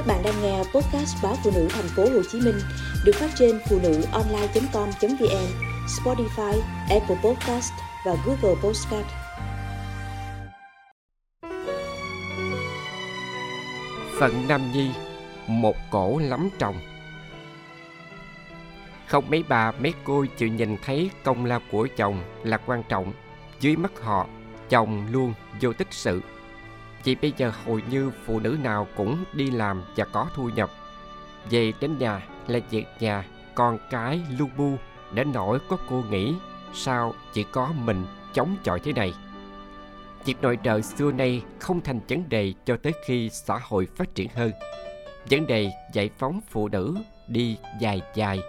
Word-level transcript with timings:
Các 0.00 0.06
bạn 0.06 0.22
đang 0.22 0.42
nghe 0.42 0.58
podcast 0.58 1.22
báo 1.22 1.36
phụ 1.44 1.50
nữ 1.54 1.68
thành 1.70 1.88
phố 1.96 2.02
Hồ 2.02 2.22
Chí 2.32 2.40
Minh 2.40 2.58
được 3.04 3.12
phát 3.14 3.30
trên 3.38 3.60
phụ 3.68 3.78
nữ 3.82 4.02
online.com.vn, 4.12 5.46
Spotify, 5.86 6.60
Apple 6.90 7.16
Podcast 7.24 7.72
và 8.06 8.16
Google 8.26 8.60
Podcast. 8.62 9.06
Phận 14.18 14.48
Nam 14.48 14.72
Nhi, 14.72 14.90
một 15.46 15.76
cổ 15.90 16.18
lắm 16.18 16.48
chồng 16.58 16.80
Không 19.06 19.30
mấy 19.30 19.44
bà 19.48 19.72
mấy 19.72 19.94
cô 20.04 20.24
chịu 20.36 20.48
nhìn 20.48 20.76
thấy 20.84 21.10
công 21.24 21.44
lao 21.44 21.60
của 21.72 21.88
chồng 21.96 22.22
là 22.44 22.56
quan 22.56 22.82
trọng. 22.88 23.12
Dưới 23.60 23.76
mắt 23.76 23.92
họ, 24.02 24.26
chồng 24.68 25.06
luôn 25.12 25.34
vô 25.60 25.72
tích 25.72 25.88
sự 25.90 26.20
chị 27.02 27.14
bây 27.14 27.32
giờ 27.36 27.52
hầu 27.64 27.78
như 27.90 28.10
phụ 28.24 28.40
nữ 28.40 28.56
nào 28.62 28.86
cũng 28.96 29.24
đi 29.32 29.50
làm 29.50 29.82
và 29.96 30.04
có 30.04 30.28
thu 30.34 30.48
nhập. 30.48 30.70
Về 31.50 31.72
đến 31.80 31.98
nhà 31.98 32.22
là 32.46 32.58
việc 32.70 32.86
nhà, 33.00 33.24
con 33.54 33.78
cái 33.90 34.20
lu 34.38 34.48
bu 34.56 34.76
đến 35.14 35.32
nỗi 35.32 35.58
có 35.68 35.78
cô 35.88 36.02
nghĩ 36.10 36.34
sao 36.74 37.14
chỉ 37.32 37.44
có 37.52 37.72
mình 37.84 38.06
chống 38.34 38.56
chọi 38.64 38.80
thế 38.80 38.92
này. 38.92 39.14
Việc 40.24 40.36
nội 40.42 40.58
trợ 40.64 40.80
xưa 40.80 41.12
nay 41.12 41.42
không 41.58 41.80
thành 41.80 42.00
vấn 42.08 42.28
đề 42.28 42.54
cho 42.64 42.76
tới 42.76 42.92
khi 43.04 43.30
xã 43.30 43.58
hội 43.62 43.88
phát 43.96 44.14
triển 44.14 44.28
hơn. 44.34 44.52
Vấn 45.30 45.46
đề 45.46 45.70
giải 45.92 46.10
phóng 46.18 46.40
phụ 46.50 46.68
nữ 46.68 46.96
đi 47.28 47.56
dài 47.80 48.02
dài, 48.14 48.40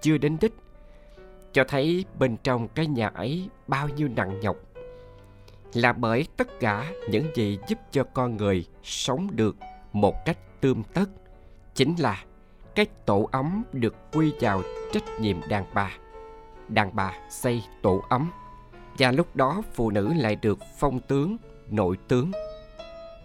chưa 0.00 0.18
đến 0.18 0.36
đích. 0.40 0.52
Cho 1.52 1.64
thấy 1.64 2.04
bên 2.18 2.36
trong 2.42 2.68
cái 2.68 2.86
nhà 2.86 3.10
ấy 3.14 3.48
bao 3.66 3.88
nhiêu 3.88 4.08
nặng 4.16 4.40
nhọc 4.40 4.56
là 5.74 5.92
bởi 5.92 6.26
tất 6.36 6.60
cả 6.60 6.92
những 7.08 7.26
gì 7.34 7.58
giúp 7.68 7.78
cho 7.90 8.04
con 8.04 8.36
người 8.36 8.66
sống 8.82 9.28
được 9.32 9.56
một 9.92 10.24
cách 10.24 10.38
tươm 10.60 10.82
tất, 10.94 11.06
chính 11.74 11.94
là 11.98 12.24
cái 12.74 12.86
tổ 13.06 13.28
ấm 13.32 13.62
được 13.72 13.94
quy 14.12 14.32
vào 14.40 14.62
trách 14.92 15.20
nhiệm 15.20 15.36
đàn 15.48 15.64
bà. 15.74 15.90
Đàn 16.68 16.96
bà 16.96 17.12
xây 17.30 17.62
tổ 17.82 18.02
ấm, 18.08 18.30
và 18.98 19.12
lúc 19.12 19.36
đó 19.36 19.62
phụ 19.72 19.90
nữ 19.90 20.12
lại 20.16 20.36
được 20.36 20.58
phong 20.78 21.00
tướng, 21.00 21.36
nội 21.70 21.96
tướng. 22.08 22.30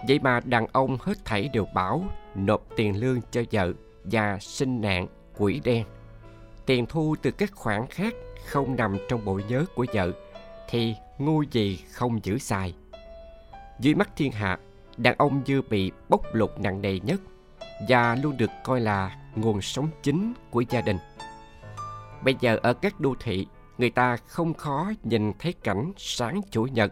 Vậy 0.08 0.20
mà 0.20 0.40
đàn 0.40 0.68
ông 0.72 0.98
hết 1.02 1.26
thảy 1.26 1.50
đều 1.54 1.66
bảo 1.74 2.04
nộp 2.36 2.76
tiền 2.76 3.00
lương 3.00 3.20
cho 3.32 3.42
vợ 3.52 3.74
và 4.04 4.38
sinh 4.42 4.82
nạn 4.82 5.08
quỷ 5.38 5.62
đen. 5.64 5.86
Tiền 6.66 6.86
thu 6.86 7.16
từ 7.22 7.32
các 7.32 7.52
khoản 7.56 7.88
khác 7.90 8.14
không 8.46 8.76
nằm 8.76 8.98
trong 9.10 9.26
bộ 9.26 9.40
nhớ 9.48 9.66
của 9.76 9.86
vợ 9.94 10.12
thì 10.70 10.96
ngu 11.18 11.42
gì 11.42 11.80
không 11.92 12.20
giữ 12.24 12.38
xài 12.38 12.74
dưới 13.80 13.96
mắt 13.96 14.10
thiên 14.16 14.32
hạ, 14.32 14.58
đàn 14.98 15.16
ông 15.18 15.42
như 15.46 15.62
bị 15.62 15.92
bóc 16.10 16.22
lột 16.34 16.52
nặng 16.60 16.82
nề 16.82 17.00
nhất 17.00 17.22
và 17.90 18.16
luôn 18.16 18.38
được 18.38 18.50
coi 18.64 18.82
là 18.82 19.18
nguồn 19.36 19.62
sống 19.62 19.90
chính 20.04 20.34
của 20.50 20.62
gia 20.70 20.82
đình. 20.82 20.98
Bây 22.24 22.36
giờ 22.40 22.60
ở 22.64 22.74
các 22.74 23.00
đô 23.00 23.16
thị, 23.20 23.48
người 23.78 23.90
ta 23.90 24.18
không 24.18 24.54
khó 24.54 24.92
nhìn 25.04 25.32
thấy 25.40 25.54
cảnh 25.54 25.92
sáng 25.98 26.42
chủ 26.52 26.64
nhật 26.64 26.92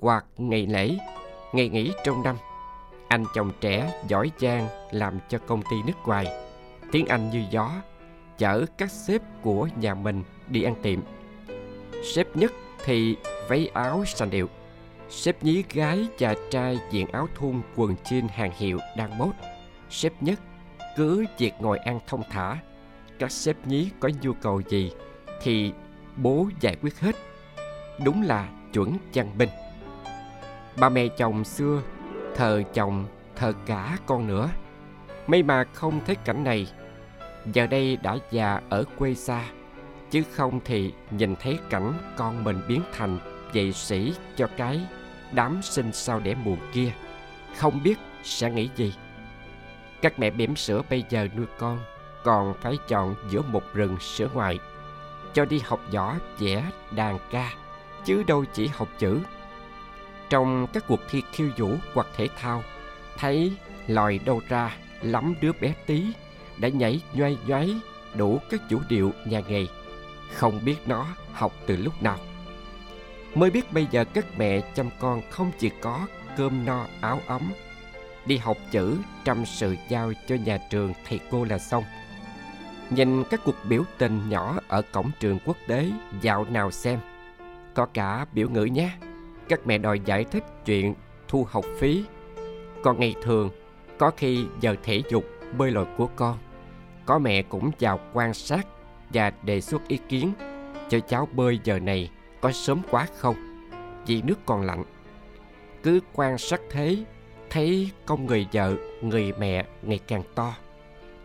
hoặc 0.00 0.24
ngày 0.36 0.66
lễ, 0.66 0.96
ngày 1.52 1.68
nghỉ 1.68 1.92
trong 2.04 2.22
năm. 2.22 2.36
Anh 3.08 3.24
chồng 3.34 3.52
trẻ 3.60 4.02
giỏi 4.08 4.30
giang 4.38 4.68
làm 4.90 5.18
cho 5.28 5.38
công 5.38 5.62
ty 5.70 5.76
nước 5.86 5.92
ngoài. 6.04 6.26
Tiếng 6.92 7.06
anh 7.06 7.30
như 7.30 7.44
gió, 7.50 7.70
chở 8.38 8.64
các 8.78 8.90
sếp 8.90 9.22
của 9.42 9.68
nhà 9.80 9.94
mình 9.94 10.22
đi 10.48 10.62
ăn 10.62 10.74
tiệm. 10.82 11.00
Sếp 12.14 12.36
nhất 12.36 12.52
thì 12.84 13.16
váy 13.48 13.70
áo 13.74 14.04
sành 14.06 14.30
điệu 14.30 14.48
Sếp 15.08 15.44
nhí 15.44 15.64
gái 15.72 16.06
và 16.18 16.34
trai 16.50 16.78
diện 16.90 17.06
áo 17.12 17.28
thun 17.34 17.62
quần 17.76 17.94
jean 18.04 18.28
hàng 18.28 18.52
hiệu 18.56 18.78
đang 18.96 19.18
mốt. 19.18 19.34
Sếp 19.90 20.22
nhất, 20.22 20.40
cứ 20.96 21.24
việc 21.38 21.54
ngồi 21.60 21.78
ăn 21.78 22.00
thông 22.06 22.22
thả. 22.30 22.56
Các 23.18 23.30
sếp 23.30 23.66
nhí 23.66 23.90
có 24.00 24.10
nhu 24.22 24.32
cầu 24.32 24.60
gì 24.68 24.92
thì 25.42 25.72
bố 26.16 26.48
giải 26.60 26.76
quyết 26.82 27.00
hết. 27.00 27.16
Đúng 28.04 28.22
là 28.22 28.48
chuẩn 28.72 28.98
văn 29.14 29.30
binh 29.38 29.48
Ba 30.78 30.88
mẹ 30.88 31.08
chồng 31.08 31.44
xưa, 31.44 31.82
thờ 32.34 32.62
chồng, 32.74 33.06
thờ 33.36 33.52
cả 33.66 33.98
con 34.06 34.26
nữa. 34.26 34.48
May 35.26 35.42
mà 35.42 35.64
không 35.64 36.00
thấy 36.06 36.14
cảnh 36.14 36.44
này, 36.44 36.66
Giờ 37.52 37.66
đây 37.66 37.96
đã 37.96 38.16
già 38.30 38.60
ở 38.68 38.84
quê 38.98 39.14
xa. 39.14 39.44
Chứ 40.10 40.22
không 40.32 40.60
thì 40.64 40.92
nhìn 41.10 41.34
thấy 41.40 41.58
cảnh 41.70 41.92
con 42.16 42.44
mình 42.44 42.60
biến 42.68 42.82
thành 42.92 43.18
dạy 43.52 43.72
sĩ 43.72 44.14
cho 44.36 44.48
cái 44.56 44.80
đám 45.32 45.60
sinh 45.62 45.92
sau 45.92 46.20
đẻ 46.20 46.34
muộn 46.34 46.58
kia, 46.72 46.92
không 47.56 47.82
biết 47.82 47.98
sẽ 48.22 48.50
nghĩ 48.50 48.68
gì. 48.76 48.94
Các 50.02 50.18
mẹ 50.18 50.30
bỉm 50.30 50.56
sữa 50.56 50.82
bây 50.90 51.04
giờ 51.08 51.28
nuôi 51.36 51.46
con 51.58 51.78
còn 52.24 52.54
phải 52.60 52.76
chọn 52.88 53.14
giữa 53.30 53.42
một 53.42 53.62
rừng 53.74 53.96
sữa 54.00 54.28
ngoài, 54.34 54.58
cho 55.34 55.44
đi 55.44 55.60
học 55.64 55.80
võ 55.92 56.14
vẽ 56.38 56.70
đàn 56.90 57.18
ca, 57.30 57.52
chứ 58.04 58.22
đâu 58.22 58.44
chỉ 58.52 58.66
học 58.66 58.88
chữ. 58.98 59.20
Trong 60.30 60.66
các 60.72 60.84
cuộc 60.88 61.00
thi 61.10 61.22
khiêu 61.32 61.48
vũ 61.56 61.70
hoặc 61.94 62.06
thể 62.16 62.28
thao, 62.40 62.62
thấy 63.18 63.52
lòi 63.86 64.20
đâu 64.24 64.40
ra 64.48 64.76
lắm 65.02 65.34
đứa 65.40 65.52
bé 65.60 65.74
tí 65.86 66.06
đã 66.58 66.68
nhảy 66.68 67.00
nhoay 67.14 67.38
nhoáy 67.46 67.80
đủ 68.14 68.40
các 68.50 68.60
vũ 68.70 68.78
điệu 68.88 69.12
nhà 69.24 69.42
nghề 69.48 69.66
không 70.32 70.60
biết 70.64 70.76
nó 70.86 71.06
học 71.32 71.52
từ 71.66 71.76
lúc 71.76 72.02
nào. 72.02 72.18
Mới 73.34 73.50
biết 73.50 73.72
bây 73.72 73.86
giờ 73.90 74.04
các 74.04 74.26
mẹ 74.38 74.60
chăm 74.74 74.90
con 75.00 75.22
không 75.30 75.50
chỉ 75.58 75.70
có 75.80 76.06
cơm 76.36 76.64
no, 76.64 76.86
áo 77.00 77.20
ấm, 77.26 77.52
đi 78.26 78.36
học 78.36 78.56
chữ, 78.70 78.98
trăm 79.24 79.46
sự 79.46 79.76
giao 79.88 80.12
cho 80.28 80.34
nhà 80.34 80.58
trường 80.70 80.92
thầy 81.08 81.20
cô 81.30 81.44
là 81.44 81.58
xong. 81.58 81.84
Nhìn 82.90 83.24
các 83.30 83.40
cuộc 83.44 83.56
biểu 83.68 83.82
tình 83.98 84.28
nhỏ 84.28 84.58
ở 84.68 84.82
cổng 84.82 85.10
trường 85.20 85.38
quốc 85.44 85.56
tế, 85.68 85.90
dạo 86.20 86.44
nào 86.44 86.70
xem. 86.70 86.98
Có 87.74 87.86
cả 87.86 88.26
biểu 88.32 88.48
ngữ 88.48 88.64
nhé. 88.64 88.90
Các 89.48 89.60
mẹ 89.66 89.78
đòi 89.78 90.00
giải 90.04 90.24
thích 90.24 90.44
chuyện 90.64 90.94
thu 91.28 91.46
học 91.50 91.64
phí. 91.78 92.04
Còn 92.82 93.00
ngày 93.00 93.14
thường, 93.22 93.50
có 93.98 94.10
khi 94.16 94.46
giờ 94.60 94.74
thể 94.82 95.02
dục, 95.10 95.24
bơi 95.58 95.70
lội 95.70 95.86
của 95.96 96.06
con. 96.16 96.38
Có 97.06 97.18
mẹ 97.18 97.42
cũng 97.42 97.70
vào 97.80 98.00
quan 98.12 98.34
sát 98.34 98.66
và 99.10 99.32
đề 99.42 99.60
xuất 99.60 99.88
ý 99.88 99.98
kiến. 100.08 100.32
Cho 100.88 101.00
cháu 101.00 101.28
bơi 101.32 101.60
giờ 101.64 101.78
này 101.78 102.10
có 102.40 102.52
sớm 102.52 102.82
quá 102.90 103.06
không? 103.16 103.36
Vì 104.06 104.22
nước 104.22 104.38
còn 104.46 104.62
lạnh. 104.62 104.84
Cứ 105.82 106.00
quan 106.12 106.38
sát 106.38 106.60
thế, 106.70 106.96
thấy 107.50 107.90
con 108.06 108.26
người 108.26 108.46
vợ, 108.52 108.74
người 109.02 109.32
mẹ 109.38 109.66
ngày 109.82 109.98
càng 110.06 110.22
to. 110.34 110.54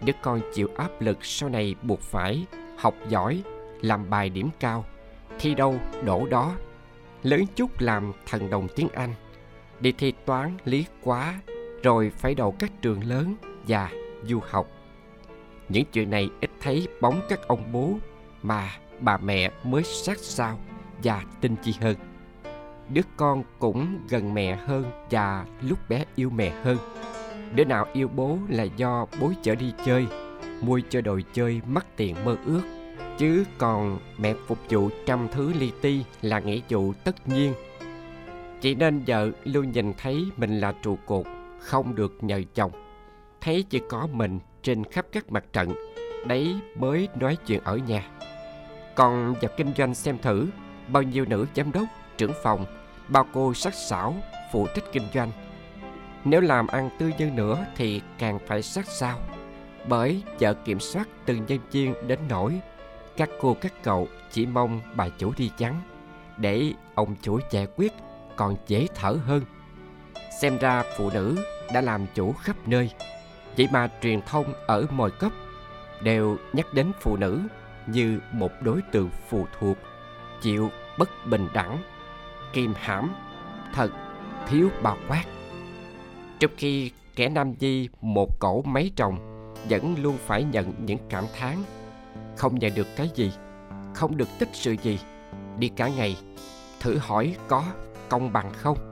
Đứa 0.01 0.13
con 0.21 0.41
chịu 0.53 0.69
áp 0.77 1.01
lực 1.01 1.25
sau 1.25 1.49
này 1.49 1.75
buộc 1.81 1.99
phải 1.99 2.45
học 2.77 2.95
giỏi, 3.09 3.43
làm 3.81 4.09
bài 4.09 4.29
điểm 4.29 4.49
cao, 4.59 4.85
thi 5.39 5.55
đâu 5.55 5.79
đổ 6.05 6.27
đó. 6.29 6.55
Lớn 7.23 7.45
chút 7.55 7.81
làm 7.81 8.13
thần 8.25 8.49
đồng 8.49 8.67
tiếng 8.75 8.89
anh. 8.93 9.13
Đi 9.79 9.91
thi 9.91 10.13
toán 10.25 10.57
lý 10.65 10.85
quá, 11.01 11.39
rồi 11.83 12.11
phải 12.17 12.35
đậu 12.35 12.55
các 12.59 12.71
trường 12.81 13.03
lớn 13.03 13.35
và 13.67 13.89
du 14.23 14.39
học 14.49 14.67
những 15.71 15.85
chuyện 15.93 16.09
này 16.09 16.29
ít 16.41 16.51
thấy 16.61 16.87
bóng 17.01 17.21
các 17.29 17.47
ông 17.47 17.71
bố 17.71 17.97
mà 18.41 18.71
bà 18.99 19.17
mẹ 19.17 19.51
mới 19.63 19.83
sát 19.83 20.17
sao 20.17 20.59
và 21.03 21.23
tinh 21.41 21.55
chi 21.63 21.75
hơn. 21.81 21.95
Đứa 22.89 23.01
con 23.17 23.43
cũng 23.59 23.99
gần 24.09 24.33
mẹ 24.33 24.55
hơn 24.55 24.85
và 25.11 25.45
lúc 25.61 25.89
bé 25.89 26.05
yêu 26.15 26.29
mẹ 26.29 26.49
hơn. 26.63 26.77
Đứa 27.55 27.63
nào 27.65 27.85
yêu 27.93 28.07
bố 28.07 28.37
là 28.49 28.63
do 28.63 29.05
bố 29.19 29.31
chở 29.41 29.55
đi 29.55 29.73
chơi, 29.85 30.07
mua 30.61 30.79
cho 30.89 31.01
đồ 31.01 31.19
chơi 31.33 31.61
mất 31.67 31.85
tiền 31.95 32.15
mơ 32.25 32.37
ước. 32.45 32.61
Chứ 33.17 33.43
còn 33.57 33.99
mẹ 34.17 34.33
phục 34.47 34.57
vụ 34.69 34.89
trăm 35.05 35.27
thứ 35.31 35.53
li 35.53 35.71
ti 35.81 36.03
là 36.21 36.39
nghĩa 36.39 36.59
vụ 36.69 36.93
tất 37.03 37.27
nhiên. 37.27 37.53
Chỉ 38.61 38.75
nên 38.75 39.03
vợ 39.07 39.31
luôn 39.43 39.71
nhìn 39.71 39.93
thấy 39.97 40.25
mình 40.37 40.59
là 40.59 40.73
trụ 40.81 40.97
cột, 41.05 41.25
không 41.59 41.95
được 41.95 42.17
nhờ 42.21 42.41
chồng. 42.55 42.71
Thấy 43.41 43.63
chỉ 43.69 43.81
có 43.89 44.07
mình 44.11 44.39
trên 44.63 44.83
khắp 44.83 45.05
các 45.11 45.31
mặt 45.31 45.43
trận, 45.53 45.73
đấy 46.27 46.55
mới 46.75 47.07
nói 47.15 47.37
chuyện 47.47 47.63
ở 47.63 47.77
nhà. 47.77 48.07
Còn 48.95 49.33
vào 49.33 49.51
kinh 49.57 49.73
doanh 49.77 49.95
xem 49.95 50.17
thử, 50.17 50.47
bao 50.87 51.03
nhiêu 51.03 51.25
nữ 51.25 51.45
giám 51.55 51.71
đốc, 51.71 51.85
trưởng 52.17 52.33
phòng, 52.43 52.65
bao 53.07 53.25
cô 53.33 53.53
sắc 53.53 53.73
sảo, 53.73 54.15
phụ 54.51 54.67
trách 54.75 54.83
kinh 54.91 55.07
doanh. 55.13 55.31
Nếu 56.23 56.41
làm 56.41 56.67
ăn 56.67 56.89
tư 56.99 57.11
nhân 57.17 57.35
nữa 57.35 57.65
thì 57.75 58.01
càng 58.17 58.39
phải 58.47 58.61
sát 58.61 58.85
sao, 58.87 59.19
bởi 59.87 60.23
vợ 60.39 60.53
kiểm 60.53 60.79
soát 60.79 61.07
từng 61.25 61.45
nhân 61.47 61.59
viên 61.71 62.07
đến 62.07 62.19
nỗi, 62.29 62.59
các 63.17 63.29
cô 63.41 63.57
các 63.61 63.73
cậu 63.83 64.07
chỉ 64.31 64.45
mong 64.45 64.81
bà 64.95 65.09
chủ 65.09 65.31
đi 65.37 65.51
chắn 65.57 65.81
để 66.37 66.73
ông 66.95 67.15
chủ 67.21 67.39
giải 67.51 67.67
quyết 67.75 67.93
còn 68.35 68.55
dễ 68.67 68.87
thở 68.95 69.15
hơn. 69.25 69.41
Xem 70.41 70.57
ra 70.57 70.83
phụ 70.97 71.09
nữ 71.13 71.37
đã 71.73 71.81
làm 71.81 72.05
chủ 72.15 72.33
khắp 72.33 72.55
nơi 72.67 72.91
vậy 73.57 73.67
mà 73.71 73.89
truyền 74.01 74.21
thông 74.21 74.53
ở 74.67 74.85
mọi 74.91 75.11
cấp 75.11 75.31
đều 76.03 76.37
nhắc 76.53 76.73
đến 76.73 76.91
phụ 76.99 77.17
nữ 77.17 77.41
như 77.87 78.19
một 78.31 78.51
đối 78.61 78.81
tượng 78.91 79.09
phụ 79.29 79.45
thuộc, 79.59 79.77
chịu 80.41 80.69
bất 80.97 81.09
bình 81.25 81.47
đẳng, 81.53 81.77
kìm 82.53 82.73
hãm, 82.77 83.13
thật 83.73 83.91
thiếu 84.47 84.69
bao 84.83 84.97
quát. 85.07 85.23
Trong 86.39 86.51
khi 86.57 86.91
kẻ 87.15 87.29
nam 87.29 87.53
di 87.59 87.89
một 88.01 88.39
cổ 88.39 88.61
mấy 88.61 88.91
chồng 88.95 89.17
vẫn 89.69 89.95
luôn 90.01 90.17
phải 90.25 90.43
nhận 90.43 90.73
những 90.85 90.99
cảm 91.09 91.25
thán, 91.39 91.57
không 92.37 92.59
nhận 92.59 92.75
được 92.75 92.87
cái 92.95 93.09
gì, 93.15 93.31
không 93.93 94.17
được 94.17 94.27
tích 94.39 94.49
sự 94.53 94.75
gì, 94.83 94.99
đi 95.59 95.67
cả 95.67 95.87
ngày, 95.87 96.17
thử 96.79 96.97
hỏi 96.97 97.35
có 97.47 97.63
công 98.09 98.33
bằng 98.33 98.51
không? 98.53 98.90